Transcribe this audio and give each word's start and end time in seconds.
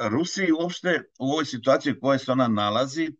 Rusiji 0.00 0.52
uopšte 0.52 1.02
u 1.18 1.32
ovoj 1.32 1.44
situaciji 1.44 1.92
u 1.92 2.00
kojoj 2.00 2.18
se 2.18 2.32
ona 2.32 2.48
nalazi 2.48 3.10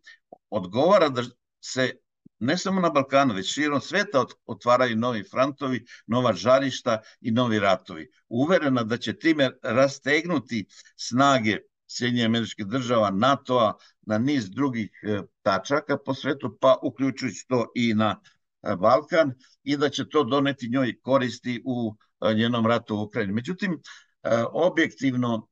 odgovara 0.49 1.09
da 1.09 1.23
se 1.59 1.91
ne 2.39 2.57
samo 2.57 2.81
na 2.81 2.89
Balkanu, 2.89 3.33
već 3.33 3.53
širom 3.53 3.81
sveta 3.81 4.25
otvaraju 4.45 4.95
novi 4.95 5.23
frontovi, 5.23 5.85
nova 6.07 6.33
žarišta 6.33 7.01
i 7.21 7.31
novi 7.31 7.59
ratovi. 7.59 8.07
Uverena 8.29 8.83
da 8.83 8.97
će 8.97 9.19
time 9.19 9.51
rastegnuti 9.63 10.65
snage 10.95 11.57
Sjedinje 11.91 12.25
američke 12.25 12.63
država, 12.63 13.09
NATO-a, 13.11 13.73
na 14.01 14.17
niz 14.17 14.49
drugih 14.49 14.91
e, 15.03 15.21
tačaka 15.41 15.97
po 16.05 16.13
svetu, 16.13 16.57
pa 16.61 16.77
uključujući 16.83 17.45
to 17.47 17.71
i 17.75 17.93
na 17.93 18.19
e, 18.63 18.75
Balkan, 18.75 19.33
i 19.63 19.77
da 19.77 19.89
će 19.89 20.09
to 20.09 20.23
doneti 20.23 20.69
njoj 20.69 20.99
koristi 21.01 21.61
u 21.65 21.95
e, 22.21 22.33
njenom 22.33 22.65
ratu 22.65 22.95
u 22.95 23.01
Ukrajini. 23.03 23.33
Međutim, 23.33 23.81
objektivno 24.51 25.47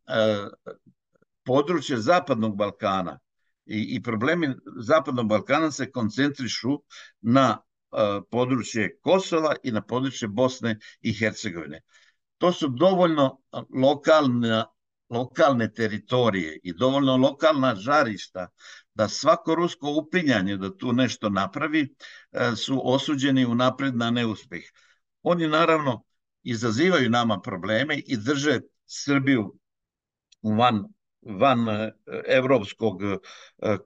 područje 1.48 1.98
Zapadnog 1.98 2.58
Balkana 2.58 3.20
i, 3.66 3.95
i 3.95 4.03
problemi 4.03 4.55
Zapadnog 4.84 5.27
Balkana 5.27 5.71
se 5.71 5.91
koncentrišu 5.91 6.80
na 7.21 7.58
područje 8.31 8.99
Kosova 9.02 9.55
i 9.63 9.71
na 9.71 9.81
područje 9.81 10.27
Bosne 10.27 10.80
i 11.02 11.13
Hercegovine. 11.13 11.81
To 12.38 12.52
su 12.54 12.68
dovoljno 12.68 13.41
lokalna 13.84 14.66
lokalne 15.09 15.73
teritorije 15.73 16.59
i 16.63 16.73
dovoljno 16.73 17.18
lokalna 17.18 17.76
žarišta 17.76 18.48
da 18.93 19.07
svako 19.07 19.55
rusko 19.55 19.91
upinjanje 19.91 20.57
da 20.57 20.77
tu 20.77 20.93
nešto 20.93 21.29
napravi 21.29 21.95
e, 22.32 22.52
su 22.55 22.82
osuđeni 22.84 23.45
u 23.45 23.55
napred 23.55 23.95
na 23.95 24.12
neuspeh. 24.12 24.63
Oni 25.23 25.48
naravno 25.48 26.04
izazivaju 26.43 27.09
nama 27.09 27.40
probleme 27.41 27.98
i 27.98 28.18
drže 28.18 28.59
Srbiju 28.85 29.55
van, 30.43 30.84
van 31.40 31.70
e, 31.70 31.91
evropskog 32.27 33.04
e, 33.04 33.17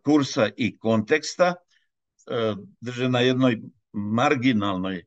kursa 0.03 0.49
i 0.57 0.77
konteksta, 0.77 1.55
drže 2.81 3.07
na 3.09 3.19
jednoj 3.19 3.55
marginalnoj 3.91 4.99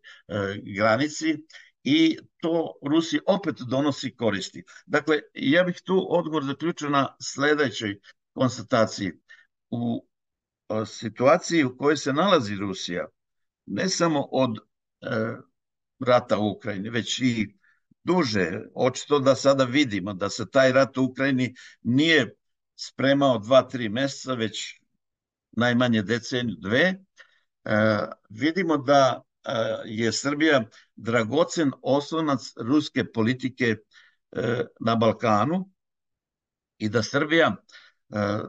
granici 0.77 1.36
i 1.84 2.17
to 2.42 2.73
Rusi 2.83 3.20
opet 3.27 3.61
donosi 3.70 4.17
koristi. 4.17 4.64
Dakle, 4.86 5.20
ja 5.34 5.64
bih 5.64 5.81
tu 5.84 6.06
odgovor 6.08 6.45
zaključio 6.45 6.91
na 6.91 7.17
sledećoj 7.20 7.98
konstataciji. 8.33 9.12
U 9.70 10.06
situaciji 10.86 11.64
u 11.64 11.77
kojoj 11.77 11.97
se 11.97 12.12
nalazi 12.12 12.56
Rusija, 12.56 13.06
ne 13.67 13.89
samo 13.89 14.28
od 14.33 14.56
e, 14.56 14.61
rata 16.06 16.39
u 16.39 16.51
Ukrajini, 16.51 16.91
već 16.91 17.19
i 17.19 17.56
duže, 18.05 18.60
očito 18.74 19.19
da 19.19 19.34
sada 19.34 19.64
vidimo 19.64 20.14
da 20.14 20.30
se 20.30 20.50
taj 20.50 20.72
rat 20.72 20.98
u 20.98 21.05
Ukrajini 21.05 21.55
nije 21.83 22.34
spremao 22.77 23.38
dva, 23.38 23.62
tri 23.62 23.88
meseca, 23.88 24.34
već 24.34 24.80
najmanje 25.52 26.02
deceniju, 26.02 26.56
dve, 26.58 27.05
e, 27.64 27.98
vidimo 28.28 28.77
da 28.77 29.22
je 29.84 30.12
Srbija 30.12 30.64
dragocen 30.96 31.70
oslonac 31.83 32.52
ruske 32.56 33.05
politike 33.12 33.77
e, 34.33 34.64
na 34.80 34.96
Balkanu 34.96 35.70
i 36.78 36.89
da 36.89 37.02
Srbija 37.02 37.46
e, 37.46 37.56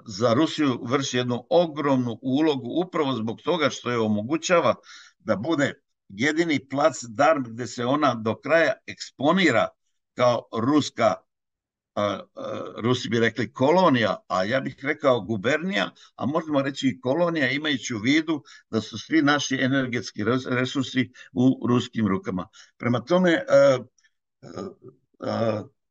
za 0.05 0.33
Rusiju 0.33 0.79
vrši 0.83 1.17
jednu 1.17 1.45
ogromnu 1.49 2.19
ulogu 2.21 2.69
upravo 2.85 3.13
zbog 3.13 3.41
toga 3.41 3.69
što 3.69 3.91
je 3.91 3.99
omogućava 3.99 4.75
da 5.19 5.35
bude 5.35 5.73
jedini 6.09 6.59
plac 6.69 7.03
dar 7.03 7.41
gde 7.41 7.67
se 7.67 7.85
ona 7.85 8.13
do 8.15 8.35
kraja 8.35 8.73
eksponira 8.87 9.67
kao 10.13 10.47
ruska 10.51 11.15
Rusi 12.77 13.09
bi 13.09 13.19
rekli 13.19 13.53
kolonija, 13.53 14.17
a 14.27 14.43
ja 14.43 14.59
bih 14.59 14.75
rekao 14.83 15.21
gubernija, 15.21 15.89
a 16.15 16.25
možemo 16.25 16.61
reći 16.61 16.87
i 16.87 16.99
kolonija 16.99 17.51
imajući 17.51 17.93
u 17.93 17.99
vidu 17.99 18.43
da 18.69 18.81
su 18.81 18.97
svi 18.97 19.21
naši 19.21 19.55
energetski 19.55 20.23
resursi 20.49 21.11
u 21.33 21.67
ruskim 21.67 22.07
rukama. 22.07 22.47
Prema 22.77 22.99
tome, 22.99 23.43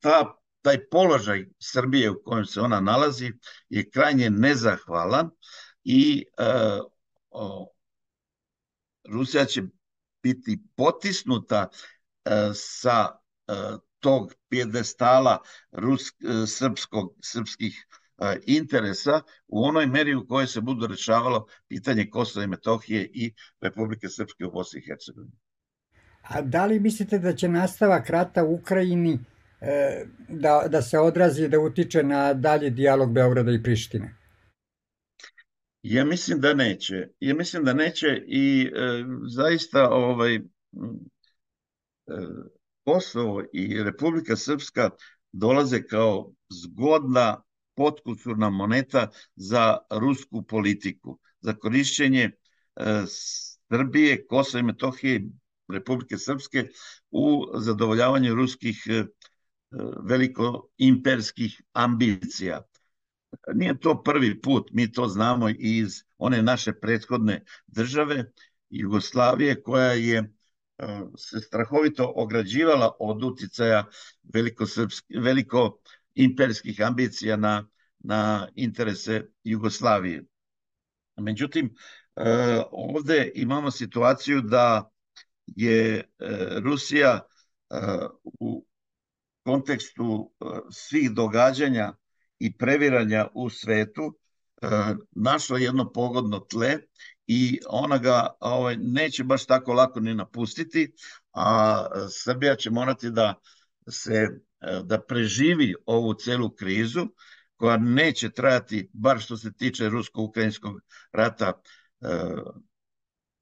ta, 0.01 0.37
taj 0.63 0.89
položaj 0.91 1.47
Srbije 1.59 2.11
u 2.11 2.23
kojem 2.25 2.45
se 2.45 2.61
ona 2.61 2.81
nalazi 2.81 3.33
je 3.69 3.91
krajnje 3.91 4.31
nezahvalan 4.31 5.31
i 5.85 6.25
Rusija 9.09 9.45
će 9.45 9.63
biti 10.25 10.59
potisnuta 10.77 11.69
sa 12.55 12.99
tog 14.05 14.35
pjedestala 14.49 15.39
rus, 15.73 16.09
e, 16.09 16.47
srpskog, 16.47 17.15
srpskih 17.23 17.87
e, 18.19 18.37
interesa 18.47 19.21
u 19.49 19.65
onoj 19.65 19.87
meri 19.87 20.15
u 20.15 20.27
kojoj 20.29 20.47
se 20.47 20.61
budu 20.61 20.87
rešavalo 20.87 21.47
pitanje 21.69 22.11
Kosova 22.11 22.45
i 22.45 22.49
Metohije 22.49 23.11
i 23.13 23.33
Republike 23.61 24.09
Srpske 24.09 24.45
u 24.45 24.51
Bosni 24.51 24.81
i 24.81 24.87
Hercegovini. 24.87 25.33
A 26.23 26.43
da 26.43 26.67
li 26.67 26.81
mislite 26.81 27.19
da 27.19 27.33
će 27.33 27.49
nastavak 27.49 28.11
rata 28.11 28.45
u 28.45 28.55
Ukrajini 28.55 29.19
e, 29.61 30.05
da, 30.29 30.67
da 30.69 30.83
se 30.83 30.99
odrazi, 30.99 31.49
da 31.49 31.61
utiče 31.61 32.03
na 32.03 32.35
dalji 32.35 32.71
dijalog 32.71 33.13
Beograda 33.13 33.53
i 33.53 33.63
Prištine? 33.63 34.15
Ja 35.85 36.05
mislim 36.05 36.41
da 36.41 36.55
neće. 36.55 37.09
Ja 37.21 37.35
mislim 37.35 37.65
da 37.65 37.73
neće 37.75 38.25
i 38.27 38.71
e, 38.75 39.05
zaista 39.29 39.89
ovaj, 39.91 40.35
e, 40.35 40.41
Kosovo 42.85 43.43
i 43.53 43.83
Republika 43.83 44.37
Srpska 44.37 44.91
dolaze 45.33 45.83
kao 45.83 46.33
zgodna 46.51 47.43
potkusurna 47.75 48.51
moneta 48.51 49.11
za 49.37 49.79
rusku 49.91 50.43
politiku, 50.43 51.19
za 51.41 51.53
korišćenje 51.53 52.23
e, 52.23 52.33
Srbije, 53.69 54.27
Kosova 54.27 54.61
i 54.61 54.63
Metohije 54.63 55.29
Republike 55.69 56.19
Srpske 56.19 56.69
u 57.11 57.45
zadovoljavanju 57.55 58.35
ruskih 58.35 58.87
e, 58.87 59.05
veliko 60.03 60.69
imperskih 60.77 61.63
ambicija. 61.73 62.63
Nije 63.55 63.79
to 63.79 64.03
prvi 64.03 64.41
put, 64.41 64.71
mi 64.73 64.93
to 64.93 65.09
znamo 65.09 65.49
iz 65.59 66.03
one 66.19 66.43
naše 66.43 66.73
prethodne 66.73 67.45
države, 67.67 68.25
Jugoslavije, 68.71 69.63
koja 69.63 69.93
je 69.93 70.35
se 71.17 71.41
strahovito 71.41 72.13
ograđivala 72.17 72.97
od 72.99 73.25
uticaja 73.25 73.87
veliko, 74.35 74.65
veliko 75.21 75.79
imperskih 76.15 76.81
ambicija 76.83 77.37
na, 77.37 77.69
na 77.99 78.49
interese 78.55 79.27
Jugoslavije. 79.45 80.25
Međutim, 81.17 81.75
e, 82.17 82.23
ovde 82.71 83.33
imamo 83.35 83.71
situaciju 83.71 84.41
da 84.41 84.91
je 85.47 85.97
e, 85.97 86.05
Rusija 86.61 87.21
e, 87.21 87.77
u 88.25 88.67
kontekstu 89.45 90.33
svih 90.71 91.11
događanja 91.11 91.93
i 92.39 92.57
previranja 92.57 93.27
u 93.35 93.51
svetu 93.51 94.19
našla 95.11 95.59
jedno 95.59 95.93
pogodno 95.93 96.39
tle 96.39 96.79
i 97.27 97.61
ona 97.69 97.99
ga 97.99 98.37
ovaj, 98.41 98.77
neće 98.77 99.25
baš 99.25 99.47
tako 99.47 99.73
lako 99.73 100.01
ni 100.01 100.15
napustiti, 100.15 100.93
a 101.33 101.87
Srbija 102.11 102.57
će 102.57 102.71
morati 102.71 103.11
da 103.11 103.35
se 103.89 104.29
da 104.85 105.01
preživi 105.01 105.75
ovu 105.87 106.15
celu 106.15 106.51
krizu 106.51 107.07
koja 107.57 107.77
neće 107.77 108.31
trajati, 108.31 108.91
bar 108.93 109.21
što 109.21 109.37
se 109.37 109.53
tiče 109.53 109.89
rusko-ukrajinskog 109.89 110.81
rata, 111.13 111.53
e, 112.01 112.09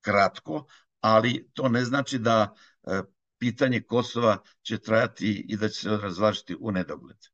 kratko, 0.01 0.67
ali 1.01 1.51
to 1.53 1.69
ne 1.69 1.85
znači 1.85 2.19
da 2.19 2.55
e, 2.85 3.01
pitanje 3.39 3.81
Kosova 3.81 4.43
će 4.63 4.79
trajati 4.79 5.47
i 5.49 5.57
da 5.57 5.69
će 5.69 5.81
se 5.81 5.97
razvažiti 5.97 6.57
u 6.61 6.73
nedogled. 6.73 7.32